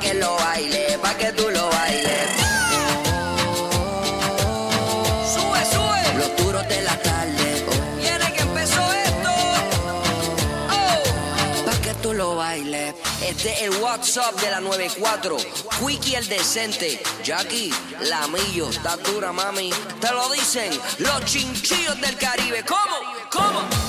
[0.00, 2.28] Que lo baile, pa' que tú lo bailes.
[5.32, 6.02] Sube, sube.
[6.18, 7.64] Los duros de la tarde.
[7.98, 9.30] Viene que empezó esto.
[10.70, 11.66] Oh.
[11.66, 12.94] Pa' que tú lo bailes.
[13.22, 15.36] Este es el WhatsApp de la 94.
[15.78, 17.02] Quickie el decente.
[17.22, 18.70] Jackie, la millo.
[18.70, 19.70] Está dura, mami.
[20.00, 22.64] Te lo dicen los chinchillos del Caribe.
[22.64, 22.96] ¿Cómo?
[23.30, 23.79] ¿Cómo?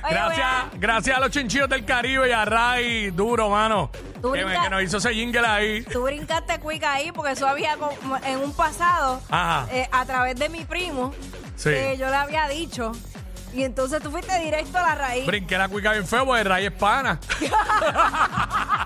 [0.09, 3.91] Gracias, gracias a los chinchillos del Caribe y a Ray, duro, mano.
[4.23, 5.83] Tú Que, me- brinca- que nos hizo ese jingle ahí.
[5.85, 9.67] Tú brincaste cuica ahí porque eso había como en un pasado, Ajá.
[9.71, 11.13] eh, a través de mi primo,
[11.57, 11.71] Sí.
[11.71, 12.93] que yo le había dicho.
[13.53, 15.27] Y entonces tú fuiste directo a la raíz.
[15.27, 17.19] Brinqué la cuica bien feo porque Ray es pana.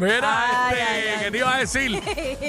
[0.00, 1.24] Mira, Ay, este, ay, ay.
[1.24, 2.02] ¿qué te iba a decir?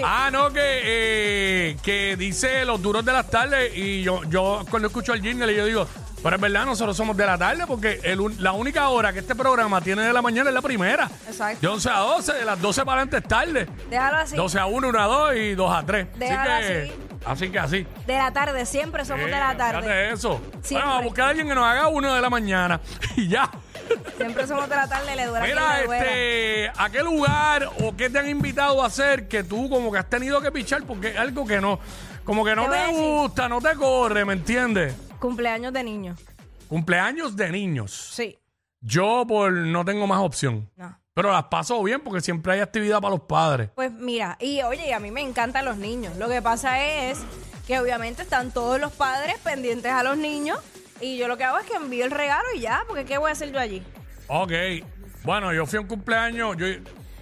[0.05, 4.88] Ah, no, que, eh, que dice los duros de las tardes y yo, yo cuando
[4.88, 5.88] escucho el jingle yo digo,
[6.23, 9.19] pero es verdad, nosotros somos de la tarde porque el un- la única hora que
[9.19, 11.09] este programa tiene de la mañana es la primera.
[11.28, 11.59] Exacto.
[11.61, 13.67] De 11 a 12, de las 12 para adelante es tarde.
[13.90, 14.35] Déjalo así.
[14.35, 16.07] 12 a 1, 1 a 2 y 2 a 3.
[16.19, 16.94] Déjalo así que, así.
[17.25, 17.88] así que así.
[18.06, 19.81] De la tarde, siempre somos de la tarde.
[19.81, 20.40] fíjate eso.
[20.61, 20.69] Siempre.
[20.73, 22.79] Bueno, vamos a buscar a alguien que nos haga uno de la mañana
[23.17, 23.50] y ya.
[24.18, 28.19] Siempre somos de la tarde, le duele Mira, este, ¿a qué lugar o qué te
[28.19, 31.46] han invitado a hacer que tú como que has tenido que pichar porque es algo
[31.46, 31.79] que no,
[32.24, 34.96] como que no Te gusta, no te corre, ¿me entiendes?
[35.19, 36.19] Cumpleaños de niños.
[36.68, 37.91] Cumpleaños de niños.
[38.13, 38.38] Sí.
[38.79, 40.69] Yo por no tengo más opción.
[40.75, 40.97] No.
[41.13, 43.69] Pero las paso bien porque siempre hay actividad para los padres.
[43.75, 46.16] Pues mira, y oye, a mí me encantan los niños.
[46.18, 47.19] Lo que pasa es
[47.68, 50.58] que obviamente están todos los padres pendientes a los niños
[51.01, 53.29] y yo lo que hago es que envío el regalo y ya, porque ¿qué voy
[53.29, 53.84] a hacer yo allí?
[54.28, 54.51] Ok.
[55.23, 56.66] Bueno, yo fui a un cumpleaños, yo,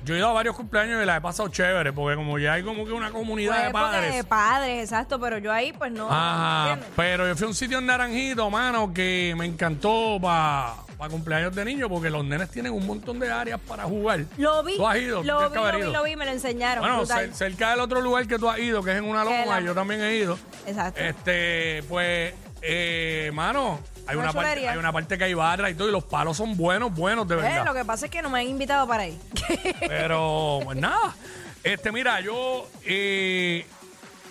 [0.05, 2.63] yo he ido a varios cumpleaños y la he pasado chévere porque como ya hay
[2.63, 4.15] como que una comunidad Pues de porque padres.
[4.15, 6.07] de padres, exacto, pero yo ahí pues no.
[6.09, 6.93] Ajá, ¿entiendes?
[6.95, 10.75] pero yo fui a un sitio en Naranjito, mano, que me encantó para
[11.09, 14.21] cumpleaños de niños porque los nenes tienen un montón de áreas para jugar.
[14.37, 15.23] Lo vi, ¿Tú has ido?
[15.23, 15.93] lo Tienes vi, que haber lo vi, ido.
[15.93, 16.81] lo vi, me lo enseñaron.
[16.83, 17.29] Bueno, brutal.
[17.31, 19.59] cer- cerca del otro lugar que tú has ido, que es en una Que loma,
[19.59, 20.37] la- yo también he ido.
[20.67, 20.99] Exacto.
[21.01, 24.71] Este, pues, eh, mano, hay Una una, parte, chulería.
[24.71, 27.35] hay una parte que hay barra y todo, y los palos son buenos, buenos, de
[27.35, 27.65] Eh, verdad.
[27.65, 29.19] lo que pasa es que no me han invitado para ahí.
[29.87, 31.15] Pero, pues nada.
[31.63, 33.65] Este, mira, yo eh,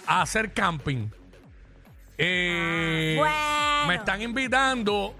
[0.07, 1.09] a hacer camping.
[2.17, 3.89] Eh, Ah, bueno.
[3.89, 5.15] Me están invitando.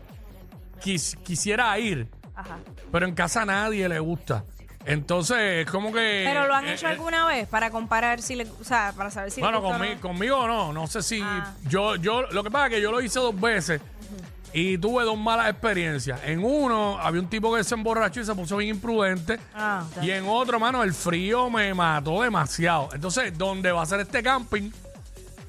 [0.83, 2.59] Quis- quisiera ir, Ajá.
[2.93, 4.45] pero en casa a nadie le gusta.
[4.89, 6.25] Entonces, es como que.
[6.27, 9.11] Pero lo han eh, hecho eh, alguna vez para comparar si le, o sea, para
[9.11, 10.01] saber si Bueno, le gusta o conmi- no?
[10.01, 10.73] conmigo no.
[10.73, 11.21] No sé si.
[11.23, 11.55] Ah.
[11.69, 13.81] Yo, yo, lo que pasa es que yo lo hice dos veces.
[14.55, 16.21] Y tuve dos malas experiencias.
[16.25, 19.39] En uno, había un tipo que se emborrachó y se puso bien imprudente.
[19.55, 19.85] Ah.
[20.01, 22.89] Y en otro, mano, el frío me mató demasiado.
[22.95, 24.71] Entonces, donde va a ser este camping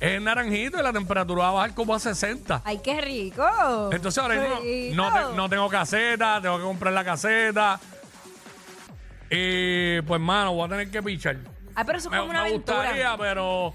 [0.01, 2.61] es en Naranjito y la temperatura va a bajar como a 60.
[2.65, 3.43] Ay, qué rico.
[3.91, 4.55] Entonces ahora mismo
[4.95, 7.79] no, te- no tengo caseta, tengo que comprar la caseta.
[9.29, 11.37] Y pues, mano, voy a tener que pichar.
[11.75, 12.77] Ay, pero eso es Me, como una me aventura.
[12.79, 13.73] gustaría, pero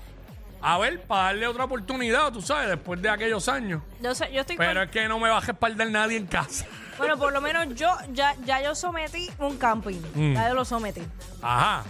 [0.60, 3.82] a ver, para darle otra oportunidad, tú sabes, después de aquellos años.
[4.00, 6.26] Yo, sé- yo estoy con- Pero es que no me va a respaldar nadie en
[6.26, 6.66] casa.
[6.96, 10.00] Bueno, por lo menos yo ya, ya yo sometí un camping.
[10.14, 10.34] Mm.
[10.34, 11.02] Ya yo lo sometí.
[11.42, 11.82] Ajá,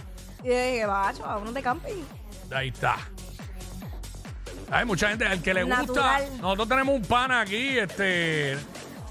[0.43, 2.03] Y dije, bacho, vámonos de camping.
[2.51, 2.97] ahí está.
[4.71, 5.77] Hay mucha gente al que le gusta.
[5.81, 6.41] Natural.
[6.41, 8.57] Nosotros tenemos un pana aquí, este.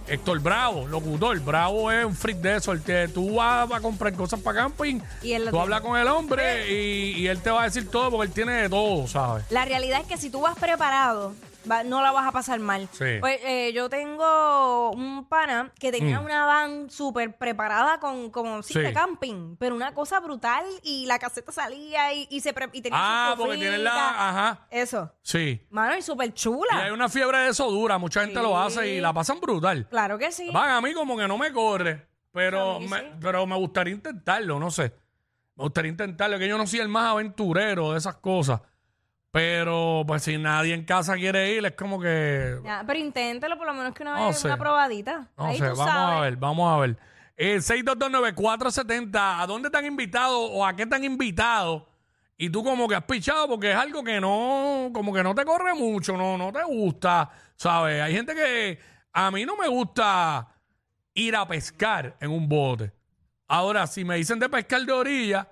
[0.06, 1.39] Héctor Bravo, locutor.
[1.41, 2.73] Bravo es un freak de eso.
[2.73, 5.01] El que tú vas a comprar cosas para camping.
[5.23, 5.62] Y él lo tú tiene.
[5.62, 8.53] hablas con el hombre y, y él te va a decir todo porque él tiene
[8.62, 9.45] de todo, ¿sabes?
[9.51, 11.33] La realidad es que si tú vas preparado
[11.70, 12.88] va- no la vas a pasar mal.
[12.93, 13.19] Sí.
[13.20, 16.25] Pues eh, yo tengo un pana que tenía Mm.
[16.25, 18.81] una van súper preparada con como sí, Sí.
[18.81, 22.81] de camping, pero una cosa brutal y la caseta salía y, y se pre- y
[22.82, 24.28] tenía Ah, porque tienen la.
[24.28, 24.66] Ajá.
[24.70, 25.12] Eso.
[25.22, 25.66] Sí.
[25.70, 26.84] Mano, y súper Y chula.
[26.84, 27.99] hay una fiebre de eso dura.
[27.99, 29.87] Mucha gente lo hace y la pasan brutal.
[29.88, 30.50] Claro que sí.
[30.52, 33.06] Van, a mí como que no me corre, pero A mí me, sí.
[33.20, 34.94] pero me gustaría intentarlo, no sé.
[35.56, 38.60] Me gustaría intentarlo, que yo no soy el más aventurero de esas cosas.
[39.34, 42.56] Pero pues si nadie en casa quiere ir, es como que...
[42.62, 44.46] Ya, pero inténtelo por lo menos que una No vez, sé.
[44.46, 45.26] una probadita.
[45.36, 46.16] No Ahí sé, tú vamos sabes.
[46.16, 46.96] a ver, vamos a ver.
[47.36, 51.88] Eh, 6229470, ¿a dónde te han invitado o a qué te han invitado?
[52.36, 55.44] Y tú como que has pichado porque es algo que no, como que no te
[55.44, 58.00] corre mucho, no, no te gusta, ¿sabes?
[58.02, 58.78] Hay gente que
[59.12, 60.46] a mí no me gusta
[61.12, 62.92] ir a pescar en un bote.
[63.48, 65.48] Ahora, si me dicen de pescar de orilla,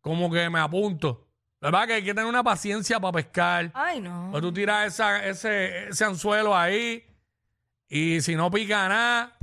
[0.00, 1.27] como que me apunto.
[1.60, 3.70] La verdad que hay que tener una paciencia para pescar.
[3.74, 4.30] Ay, no.
[4.32, 7.04] O tú tiras esa, ese, ese anzuelo ahí
[7.88, 9.36] y si no pica nada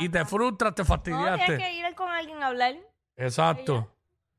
[0.00, 1.44] y te frustras, te No, fastidiaste.
[1.46, 2.74] tienes que ir con alguien a hablar
[3.16, 3.88] Exacto.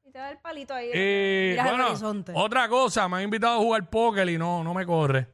[0.03, 0.91] y te da el palito ahí.
[0.93, 1.87] Y bueno,
[2.33, 5.27] otra cosa, me han invitado a jugar póker y no, no me corre.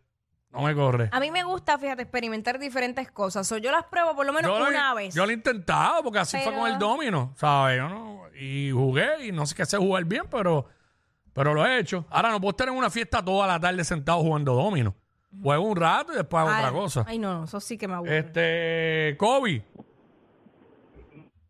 [0.51, 1.09] No me corre.
[1.11, 3.51] A mí me gusta, fíjate, experimentar diferentes cosas.
[3.51, 5.13] O yo las pruebo por lo menos una vez.
[5.13, 7.77] yo lo he intentado porque así fue Pero- con el domino, ¿sabes?
[7.77, 10.67] Yo no- y jugué y no sé qué sé jugar bien, pero,
[11.35, 12.05] pero lo he hecho.
[12.09, 14.95] Ahora no puedo estar en una fiesta toda la tarde sentado jugando domino.
[15.43, 17.03] Juego un rato y después hago ay, otra cosa.
[17.05, 18.17] Ay, no, eso sí que me aburre.
[18.19, 19.61] Este, Kobe.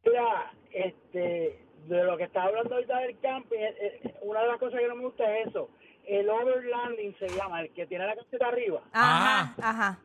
[0.03, 4.57] Mira, este, de lo que estás hablando ahorita del camping, eh, eh, una de las
[4.59, 5.69] cosas que no me gusta es eso.
[6.07, 8.81] El overlanding se llama, el que tiene la caseta arriba.
[8.91, 9.99] Ajá, ajá.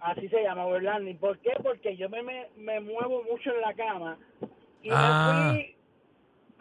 [0.00, 1.18] Así se llama, overlanding.
[1.18, 1.52] ¿Por qué?
[1.62, 4.18] Porque yo me, me, me muevo mucho en la cama
[4.82, 5.52] y Ah.
[5.54, 5.71] me fui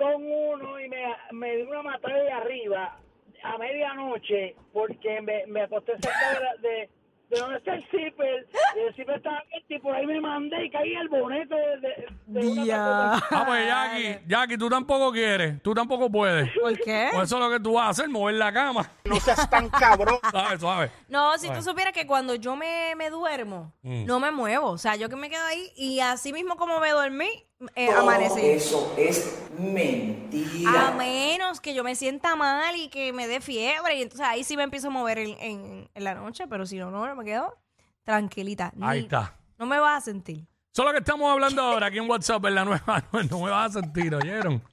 [0.01, 2.97] con uno y me, me di una matada de arriba
[3.43, 6.89] a medianoche porque me, me acosté cerca de, la- de,
[7.29, 10.65] de donde está el zipper y el zipper estaba abierto y por ahí me mandé
[10.65, 12.07] y caí el bonete de, de,
[12.41, 12.75] de una Ya.
[13.19, 13.27] caseta.
[13.31, 16.49] Ah, pues Jackie, Jackie, tú tampoco quieres, tú tampoco puedes.
[16.59, 17.09] ¿Por qué?
[17.13, 18.91] Pues eso es lo que tú vas a hacer, mover la cama.
[19.05, 20.19] No seas tan cabrón.
[20.29, 20.91] Suave, suave.
[21.07, 24.05] No, si tú supieras que cuando yo me, me duermo, Mm.
[24.05, 24.67] no me muevo.
[24.69, 27.29] O sea, yo que me quedo ahí y así mismo como me dormí,
[27.75, 28.39] eh, amanecí.
[28.41, 30.89] Eso es mentira.
[30.89, 33.95] A menos que yo me sienta mal y que me dé fiebre.
[33.97, 36.47] Y entonces ahí sí me empiezo a mover en, en- en la noche.
[36.47, 37.57] Pero si no, no, me quedo
[38.03, 38.71] tranquilita.
[38.75, 39.35] Ni- Ahí está.
[39.57, 40.45] No me vas a sentir.
[40.73, 43.03] Eso es lo que estamos hablando ahora aquí en WhatsApp en la nueva.
[43.29, 44.63] No me vas a sentir, ¿oyeron?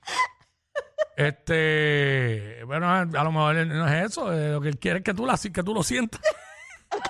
[1.16, 5.12] Este, bueno, a lo mejor no es eso, eh, lo que él quiere es que
[5.14, 6.20] tú, la, que tú lo sientas.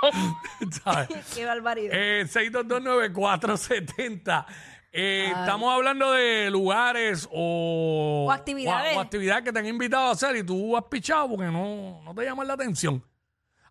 [0.84, 1.08] ¿Sabes?
[1.34, 1.92] Qué barbaridad.
[1.94, 4.46] Eh, 6229470.
[4.98, 8.96] Eh, estamos hablando de lugares o, O actividades.
[8.96, 12.00] o- o actividades que te han invitado a hacer y tú has pichado porque no,
[12.02, 13.04] no te llaman la atención.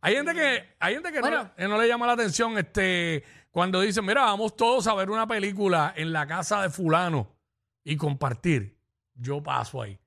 [0.01, 1.51] Hay gente que, hay gente que no, Bueno.
[1.57, 5.25] eh, no le llama la atención este, cuando dicen, mira, vamos todos a ver una
[5.25, 7.35] película en la casa de fulano
[7.83, 8.77] y compartir.
[9.15, 9.97] Yo paso ahí.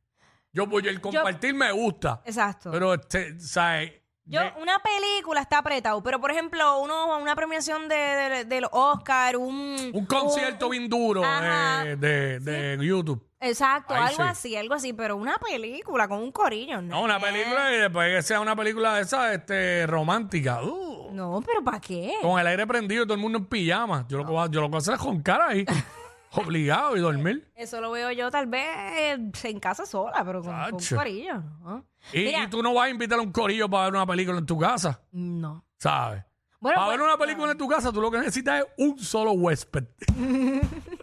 [0.53, 2.23] Yo, pues, el compartir me gusta.
[2.25, 2.71] Exacto.
[2.71, 3.93] Pero, este, ¿sabes?
[4.29, 9.37] Yo, una película está apretado, pero por ejemplo, uno, una premiación de, de, del Oscar,
[9.37, 9.91] un...
[9.95, 11.85] un concierto bien duro Ajá.
[11.87, 13.25] eh, de, de YouTube.
[13.41, 14.29] Exacto, Ahí algo sí.
[14.29, 16.97] así, algo así, pero una película con un corillo, ¿no?
[16.97, 20.61] No, una película y después que sea una película de esa este, romántica.
[20.63, 22.15] Uh, No, pero ¿para qué?
[22.21, 24.05] con el aire prendido y todo el mundo en pijama.
[24.09, 25.65] Yo lo que voy a, yo lo que voy a hacer es con cara ahí.
[26.33, 27.51] obligado y dormir.
[27.55, 30.97] Eso lo veo yo tal vez eh, en casa sola, pero con, con Chacho.
[30.97, 31.85] corillo, ¿no?
[32.13, 34.39] Y, Mira, y tú no vas a invitar a un corillo para ver una película
[34.39, 35.65] en tu casa, No.
[35.79, 36.25] ¿sabes?
[36.61, 38.99] Bueno, para pues, ver una película en tu casa, tú lo que necesitas es un
[38.99, 39.85] solo huésped.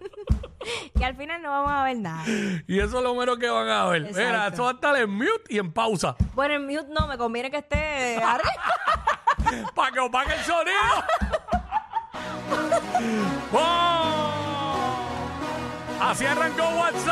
[1.00, 2.24] Y al final no vamos a ver nada.
[2.68, 4.02] y eso es lo menos que van a ver.
[4.04, 4.54] Mira, Exacto.
[4.54, 6.16] eso va a estar en mute y en pausa.
[6.34, 8.52] Bueno, en mute no, me conviene que esté arriba.
[9.76, 10.74] para que opaque el sonido.
[13.52, 14.25] ¡Wow!
[16.02, 16.96] Así arrancó WhatsApp.